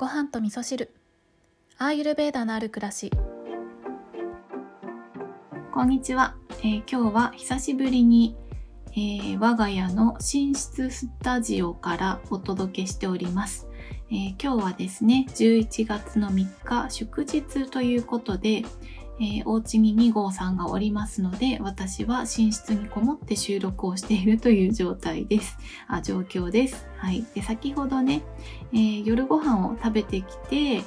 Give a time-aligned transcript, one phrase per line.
[0.00, 0.94] ご飯と味噌汁。
[1.76, 3.12] アーユルベーダのある暮らし。
[5.74, 8.34] こんにちは、えー今日は久しぶりに、
[8.92, 13.68] えー我が家の寝室スタジオからお届けしております、
[14.10, 18.64] えー今日はですね11月の3日祝日ということで、
[19.20, 25.58] えーお家に2号さんがおりますので私は寝室にこもって収録をしているという状態です。
[25.88, 26.86] あ状況です。
[26.96, 27.24] はい。
[27.34, 28.22] で先ほどね、
[28.72, 30.82] えー夜ご飯を食べてきて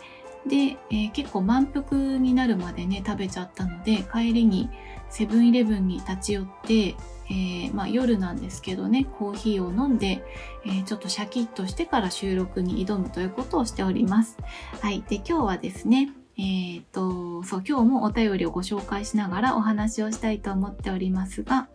[0.47, 4.69] で、えー結構満腹になるまでね食べちゃったので帰りに
[5.09, 10.23] セブンイレブンに立ち寄って、えーまあ、夜なんですけどねコーヒーを飲んで、
[10.65, 14.37] えーちょっとシャキッとしてから収録に挑むということをしております。
[14.81, 21.69] はい、で今日はですねえっ、とそう今日もお便りをご紹介しながらお話をしたいと思っておりますが、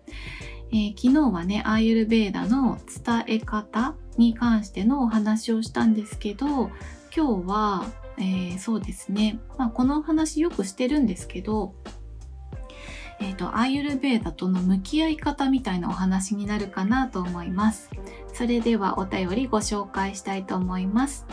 [0.70, 6.70] えー昨日はねアーユルベーダの伝え方に関してのお話をしたんですけど
[7.16, 7.84] 今日は、
[8.18, 11.74] えーそうですね、まあ、このお話よくしてるんですけど
[13.20, 17.90] えっ、と、アーユルベーダとの向き合い方みたいなお話になるかなと思います。
[18.32, 21.26] それではお便りご紹介したいと思います。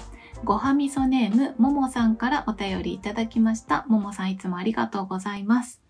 [0.46, 3.84] ごはみそネーム、ももさんからお便りいただきました。
[3.88, 5.82] ももさんいつもありがとうございます。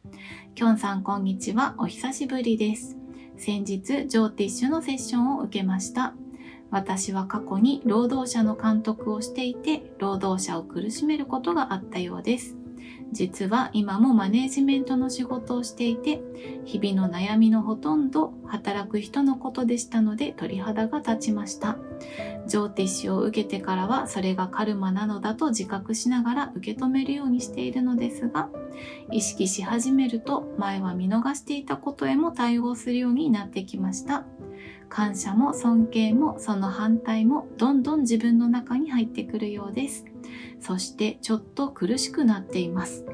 [0.56, 1.76] きょんさんこんにちは。
[1.78, 2.96] お久しぶりです。
[3.36, 6.14] 先日、ジョーティッシュのセッションを受けました。
[6.72, 12.56] 私は過去に労働者の監督をしていて、労働者を苦しめることがあったようです。
[13.12, 16.22] 実は今もマネージメントの仕事をしていて、
[16.66, 21.78] 日々の悩みのほとんど働く人のことでしたので鳥肌が立ちました。
[22.48, 28.50] ジョーティッシュを受けてからはそれがカルマなのだと自覚しながら受け止めるようにしているのですが、
[29.12, 34.26] 意識し始めると前は見逃していたことへも対応するようになってきました。
[34.90, 40.06] 感謝も尊敬もその反対もどんどん自分の中に入ってくるようです。
[40.60, 43.06] そしてちょっと苦しくなっています。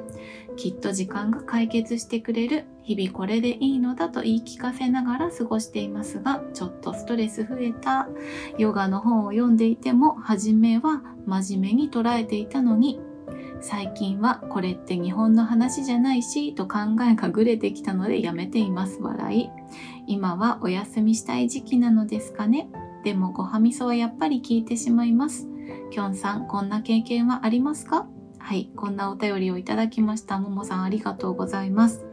[0.57, 2.66] きっと時間が解決してくれる。
[2.83, 8.09] 日々これでいいのだと言い聞かせながら過ごしていますが、ちょっとストレス増えた。
[8.57, 13.00] ヨガの本を読んでいても、初めは真面目に捉えていたのに、
[13.61, 16.79] 最近はこれって日本の話じゃないし、と考
[17.09, 19.00] えがぐれてきたのでやめています。
[19.00, 19.50] 笑い。
[20.07, 22.69] 今はお休みしたい時期なのですかね。
[23.03, 25.47] でもごはみそはやっぱり聞いてしまいます。
[25.89, 28.07] きょんさん、こんな経験はありますか？
[28.38, 30.40] はい、こんなお便りをいただきました。
[30.40, 32.06] ももさんありがとうございます。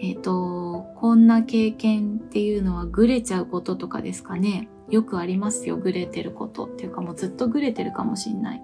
[0.00, 4.68] えっ、と、こんな経験っていうのはグレちゃうこととかですかね。
[4.90, 6.66] よくありますよ、グレてること。
[6.66, 8.62] っていうかもうずっとグレてるかもしんない。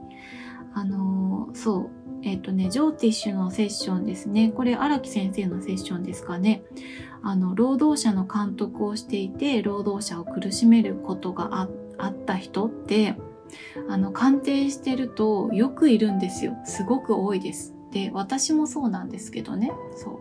[0.74, 1.90] あのーそう。
[2.22, 4.50] えっ、とね、ジョーティッシュのセッションですね。
[4.54, 6.62] これ荒木先生のセッションですかね。
[7.22, 13.16] あの、労働者の監督をしていて、労働者を苦しめることがああった人って、
[13.88, 16.56] あの、鑑定してるとよくいるんですよ。
[16.64, 17.74] すごく多いです。
[17.92, 19.72] で、私もそうなんですけどね。
[19.96, 20.20] そ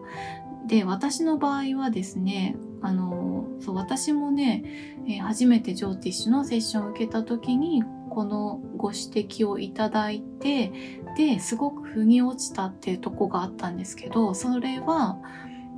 [0.66, 0.67] う。
[0.67, 4.63] で、私の場合はですね、あの、そう、私もね、
[5.07, 10.72] えー初めてジョーティッシュのセッションを受けた時に、このご指摘をいただいて、
[11.16, 15.19] で、すごく腑に落ちたっていうとこがあったんですけど、それは、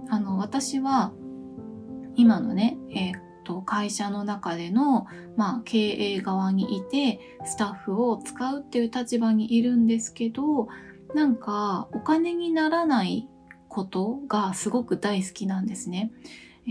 [0.10, 1.12] あの、私は、
[2.16, 5.08] 今のね、えーっと、会社の中での、
[5.38, 10.68] まあ、経営側にいて、スタッフを使うっていう立場にいるんですけど、
[11.14, 13.28] なんか、お金にならない
[13.68, 16.12] ことがすごく大好きなんですね。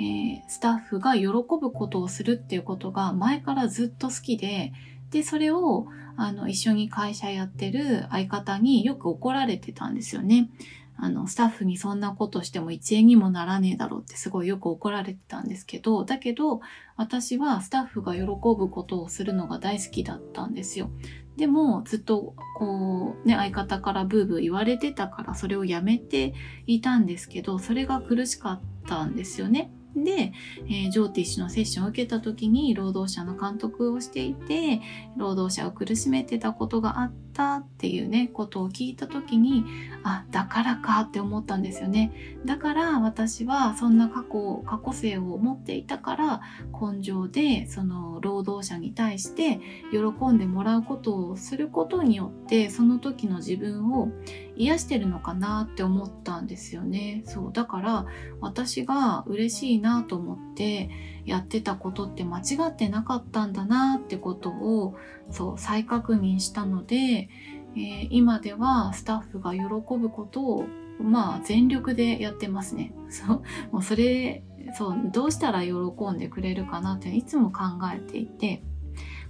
[0.01, 4.73] えースタッフが喜ぶことをするっていうことが前からずっと好きで、
[5.11, 10.51] で、それを、あの、一緒に会社やってる相方によく怒られてたんですよね。
[10.97, 16.61] あの、スタッフにそんなことしても1円にもならねえだろうってすごいよく怒られてたんですけど、だけど、
[16.97, 20.91] 私はスタッフが喜ぶことをするのが大好きだったんですよ。
[21.37, 26.35] でも、ずっと、こう、ね、相方からブーブー言われてたから、それをやめて
[26.67, 29.71] いたんですけど、それが苦しかったんですよね。
[29.97, 30.33] で、
[30.69, 34.81] えージョーティッシュのセッションを受けた時に労働者の監督をしていて
[35.17, 39.65] 労働者を苦しめてたことがあってたっていうねことを聞いた時に
[40.03, 42.13] あだからかって思ったんですよね。
[42.45, 46.41] だから私はそんな過去過去性を持っていたから
[46.79, 49.59] 根性でその労働者に対して
[49.91, 54.11] 喜んでもらうことをすることによってその時の自分を
[54.57, 57.23] 癒してるのかなって思ったんですよね。
[57.25, 58.07] そうだから
[58.43, 60.91] 私が嬉しいなと思って
[61.25, 64.97] やってたことって間違ってなかったんだなってことを
[65.31, 70.65] そう再確認したので、えー今ではスタッフが喜ぶことを
[71.01, 72.93] まあ全力でやってますね。
[73.09, 73.43] そう
[73.73, 74.45] もうそれ
[74.75, 75.73] そうどうしたら喜
[76.13, 77.63] んでくれるかなっていつも考
[77.93, 78.63] えていて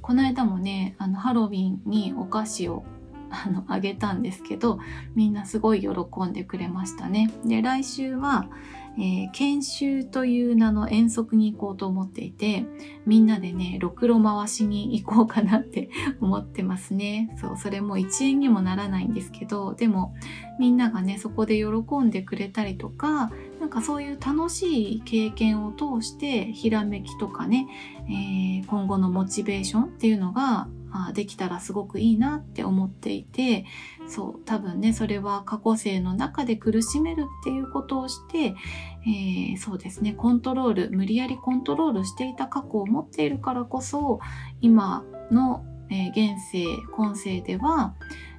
[0.02, 2.84] この間もねあのハロウィンにお菓子を
[3.30, 4.80] あのあげたんですけど
[5.14, 5.88] みんなすごい喜
[6.28, 7.30] んでくれましたね。
[7.44, 8.48] で来週は
[8.98, 12.66] えー、研修という名の遠足に行こうと思っていて、
[13.06, 15.90] みんなでね、ろくろ回しに行こうかなって
[16.20, 17.34] 思ってますね。
[17.36, 20.14] そう、それも1円にもならないんですけど、でも
[20.58, 27.68] みんながね、そこで喜んでくれたりとか、なんかそういう楽しい経験を通して、ひらめきとかね、
[28.08, 33.64] えー、今後のモチベーションっていうのがあできたらすごくいいなって思っていて
[34.08, 38.54] そう多分ねそれは過去生の中で苦しめるっていうことをして、
[39.06, 44.20] えー、そうですねコントロール無理やりコントロールしていた過去を持っているからこそ
[44.60, 47.94] 今の、えー、現世今世では、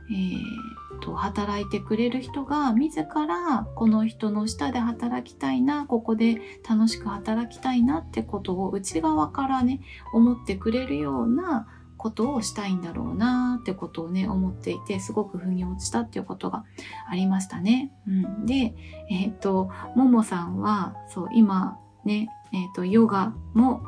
[0.10, 9.82] えー、と働いてくれる人が自らこの人の下で働きたいなここで楽しく働きたいなってことを内側からね
[10.14, 11.68] 思ってくれるような
[12.02, 16.66] ことをしたいんだろうなってことをね思っていてすごく腑に落ちたっていうことが
[17.08, 17.92] ありましたね。
[18.08, 18.74] うん、で
[19.12, 23.84] えっ、ー、とももさんはそう今ねえっ、ー、とヨガも、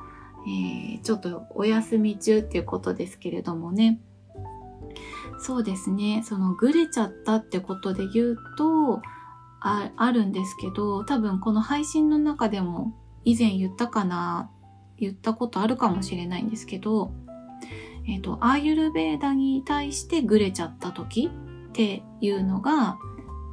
[0.45, 3.99] えー、ちょっとお休み中っていうことですけれどもね。
[5.39, 6.21] そうですね。
[6.23, 9.01] そのぐれちゃったってことで言うと
[9.59, 12.93] ああるんですけど多分この配信の中でも
[13.25, 14.51] 以前言ったかな
[14.99, 17.11] 言ったことあるかもしれないんですけど
[18.07, 21.29] えっ、ー、と、アーユルベーダに対してグレちゃった時
[21.69, 22.97] っていうのが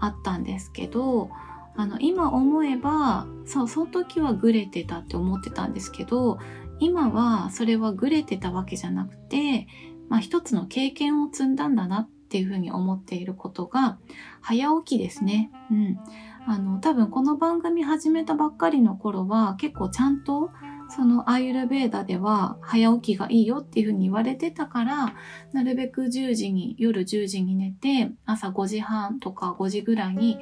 [0.00, 1.30] あったんですけど、
[1.76, 6.38] あの、今思えば、そう、その時はグレてたって思ってたんですけど、
[6.78, 9.66] 今はそれはグレてたわけじゃなくて、
[10.08, 13.98] まあ一つの経験を積んだんだなっていうふうに思っていることが、
[14.40, 15.50] 早起きですね。
[15.70, 15.98] うん。
[16.46, 20.50] あの、多分この番組始めたばっかりの頃は結構ちゃんと
[20.90, 25.14] そのアーユルベーダでは早起きがいいよっていうふうに言われてたから、
[25.52, 30.38] なるべく10時に、夜10時に寝て、朝5時半とか5時ぐらいに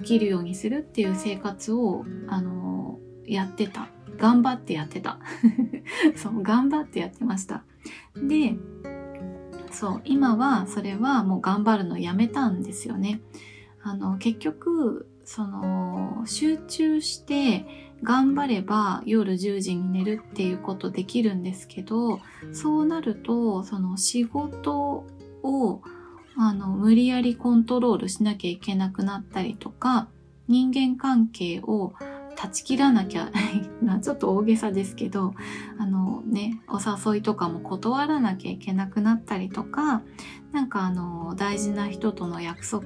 [0.00, 3.88] 起きるようにするっていう生活を、あのー、やってた。
[4.18, 5.18] 頑張ってやってた。
[6.16, 7.64] そう、頑張ってやってました。
[8.16, 8.56] で、
[9.70, 13.20] そう、今はそれはもう頑張るのやめたんですよね。
[13.82, 17.64] あの、結局、その、集中して、
[18.02, 22.20] 頑張れば夜10時に寝るっていうことできるんですけど
[22.52, 25.06] そうなるとその仕事
[25.42, 25.80] を
[26.36, 30.08] あの無理やりコントロールしなきゃいけなくなったりとか
[30.48, 31.92] 人間関係を
[32.34, 33.30] 断ち切らなきゃ
[34.02, 35.34] ちょっと大げさですけど
[35.78, 36.80] あのねお
[37.12, 40.02] 誘いとかも断らなきゃいけなくなったりとか
[40.52, 42.84] なんかあの大事な人との約束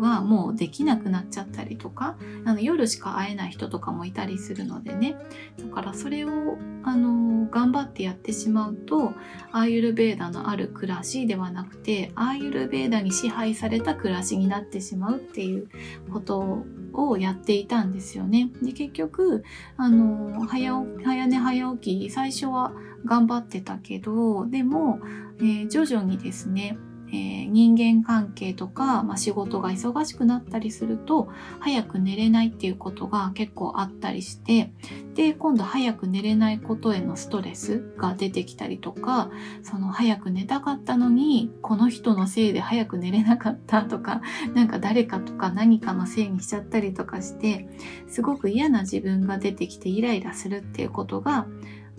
[0.00, 5.16] はもうできなくなっちゃったりとかあの夜しか会えない人とかもいたりするのでね
[5.58, 9.12] だからそれをあの頑張ってやってしまうと
[9.52, 15.68] アーユルベーダのある暮らしではなくてアーユルベーダに支配された暮らしになってしまうっていう
[16.12, 18.50] ことをやっていたんですよね。
[18.62, 19.44] で結局
[19.76, 20.84] あの早
[21.26, 22.72] 寝早起き最初は
[23.04, 25.00] 頑張ってたけどでも、
[25.38, 31.28] えー、徐々にですねえー、人間関係とか、まあ、仕事が忙しくなったりすると
[31.60, 34.72] 早く寝れないっていうことが結構あったりして
[35.14, 39.30] で今度早く寝れないことへのストレスが出てきたりとか
[39.62, 44.22] その早く寝たかったのにこの人のせいで早く寝れなかったとか
[44.54, 47.68] なんか誰かとか何かのせいにしちゃったりとかして
[48.08, 51.46] すごく嫌な自分が出てきてイライラするっていうことが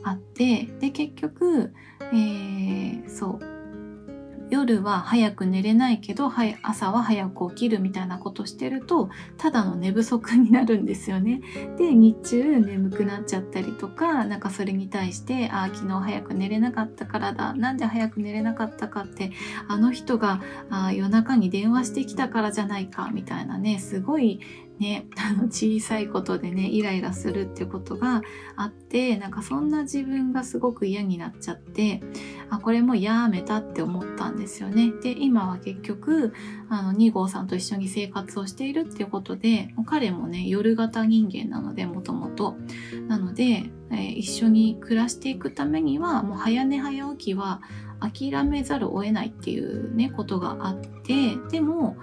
[0.03, 3.56] あってで結局、えー、そう
[4.49, 11.41] 夜は早く寝れないけどはい朝は早く起きるみたいなことしてるとただの寝不足になるんですよね。
[11.77, 19.31] で日中眠くなっちゃったりとかなんかそれに対してああ昨日早く寝れなかったからだなんで早く寝れなかったかって
[19.67, 24.39] あの人があ夜中に電話してきたからじゃないかみたいなねすごい
[24.79, 28.21] ね、 あの小さいことでねイライラするってことが
[28.55, 32.01] あってなんかそんな自分がすごく嫌になっちゃって
[32.49, 34.91] あこれもやめたって思ったんですよね。
[35.01, 36.33] で今は結局
[36.69, 42.55] あの2号さんと一緒に生活をしているっていうことで彼もね夜型人間なのでもともと
[43.07, 47.61] なので、えー、一緒に暮らしていくためにはもう早寝早起きは
[47.99, 51.97] 諦めざるを得ないっていうねことがあってでも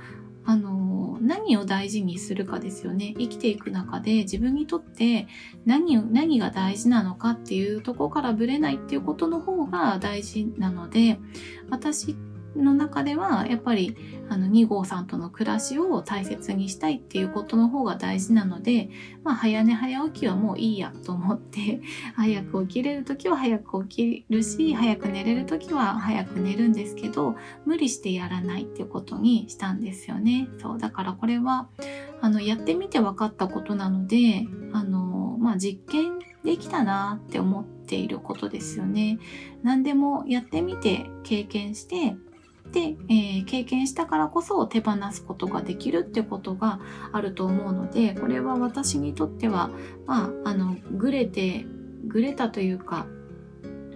[0.44, 0.93] あの
[1.24, 3.14] 何を大事にするかですよね。
[3.18, 5.26] 生きていく中で自分にとって
[5.64, 11.18] 何何が大事なのかっていうとこからぶれないっていうことの方が大事なので
[11.70, 13.96] 私っての中ではやっぱり
[14.28, 18.90] あの2号さんとの暮らしを大切にしたいっていうことの方が大事なので、
[19.22, 21.80] まあ、早寝早起きはもういいやと思って
[22.16, 30.48] 早く起きれる時は早く起きるし早く寝れる時は早く寝るんですけど無理してやらないっていうことにしたんですよね。
[30.58, 31.68] そうだからこれは
[32.20, 39.18] あのやってみて分かったことなのであの、まあ、実験できたなって思っていることですよね。
[39.62, 42.16] 何でもやってみて経験して
[42.72, 46.80] で、えー、経験したからこそ手放すことができるってことが
[47.12, 49.70] あると思うのでこれは私にとっては
[50.06, 51.66] まああのぐれて
[52.06, 53.06] ぐれたというか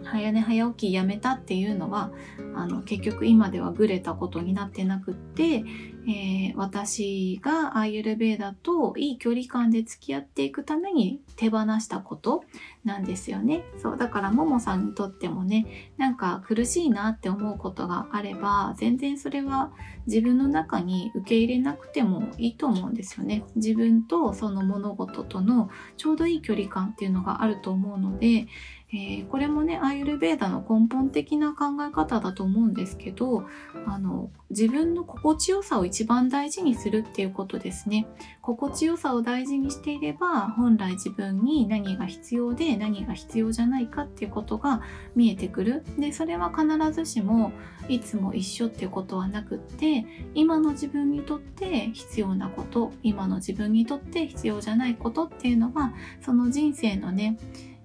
[0.05, 2.13] 早寝早起きやめたっていうのは
[2.55, 5.65] あの結局今ではぐれたことになってなくって、
[6.09, 12.45] えー、私がアーユルベーダといい距離感で付き合っていくために手放したこと
[12.83, 13.63] なんですよね。
[13.77, 19.71] そうだからももさんにとってもねなんか苦しいなって思うことがあれば全然それは
[20.07, 23.45] 自分の中に受け入れなくてもいいと思うんですよね。
[23.55, 28.47] 自分とその物事とのちょうどいい距離感っていうのがあると思うので
[28.91, 33.45] えー、これもねアーユルベーダの根本的な考え方だと思うんですけど
[33.87, 38.07] あの自分の心地よさを一番大事にするっていうことですね。
[38.41, 44.81] 心地よさを大事にしていれば本来自分に何が必要で何が必要じゃないかっていうことが
[45.15, 45.85] 見えてくる。
[45.99, 47.53] でそれは必ずしも
[47.91, 55.93] いつも一緒っていうことはなくって今の自分にとって必要なこと今の自分にとって必要じゃないことっていうのは
[56.23, 57.39] その人生のね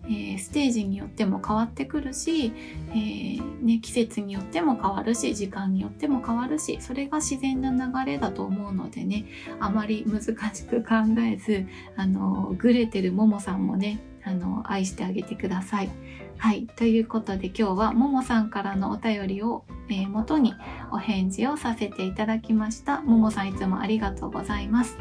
[0.05, 2.51] えー、ステージによっても変わってくるし、
[2.89, 9.25] えー、ね、季節によっても変わるし時間によっても変わるしそれが自然な流れだと思うのでね
[9.59, 15.89] あまり難しく考えずあのグレてるももさんもねあの愛してあげてください。
[16.37, 16.67] はい。
[16.75, 20.53] ということで今日はももさんからのお便りを、えー、元に
[20.91, 23.01] お返事をさせていただきました。
[23.01, 24.97] ももさんいつもありがとうございます。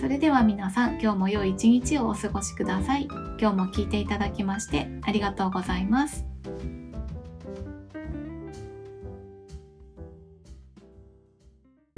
[0.00, 3.08] それでは皆さん今日も良い一日をお過ごしください。
[3.40, 6.37] 今日も聞いていただきましてありがとうございます。